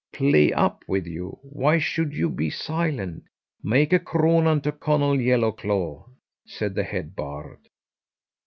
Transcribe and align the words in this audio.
'Play 0.11 0.51
up 0.51 0.83
with 0.87 1.05
you, 1.05 1.37
why 1.43 1.77
should 1.77 2.11
you 2.11 2.31
be 2.31 2.49
silent? 2.49 3.25
Make 3.61 3.93
a 3.93 3.99
cronan 3.99 4.61
to 4.61 4.71
Conall 4.71 5.19
Yellowclaw,' 5.19 6.09
said 6.43 6.73
the 6.73 6.81
head 6.83 7.15
bard. 7.15 7.59